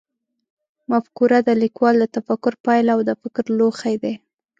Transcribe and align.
مفکوره 0.91 1.39
د 1.43 1.49
لیکوال 1.61 1.95
د 1.99 2.05
تفکر 2.15 2.53
پایله 2.65 2.91
او 2.95 3.01
د 3.07 3.11
فکر 3.21 3.45
لوښی 3.57 3.95
دی. 4.03 4.13